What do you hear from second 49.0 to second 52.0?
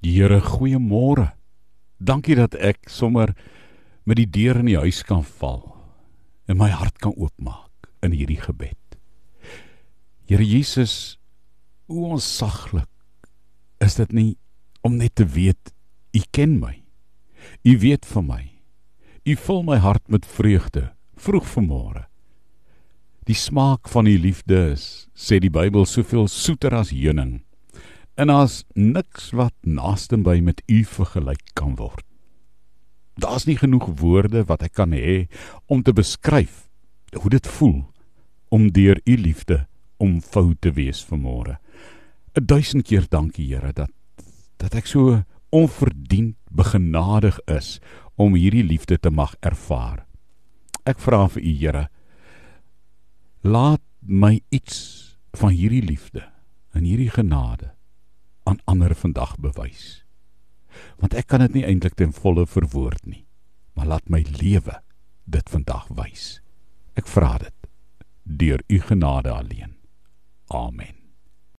mag ervaar. Ek vra vir U Here,